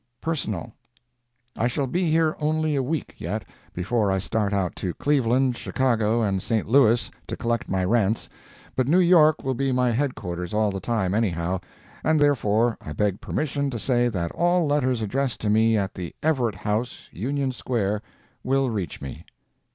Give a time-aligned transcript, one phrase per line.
[0.19, 0.73] PERSONAL.
[1.55, 6.23] I shall be here only a week, yet, before I start out to Cleveland, Chicago,
[6.23, 6.67] and St.
[6.67, 8.27] Louis, to collect my rents,
[8.75, 11.59] but New York will be my headquarters all the time anyhow,
[12.03, 16.15] and therefore I beg permission to say that all letters addressed to me at the
[16.23, 18.01] Everett House, Union Square,
[18.43, 19.23] will reach me.